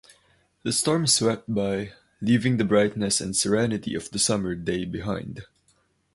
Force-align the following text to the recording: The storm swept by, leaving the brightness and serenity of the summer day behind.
The 0.63 0.73
storm 0.73 1.05
swept 1.05 1.53
by, 1.53 1.91
leaving 2.21 2.57
the 2.57 2.65
brightness 2.65 3.21
and 3.21 3.35
serenity 3.35 3.93
of 3.93 4.09
the 4.09 4.17
summer 4.17 4.55
day 4.55 4.83
behind. 4.83 5.43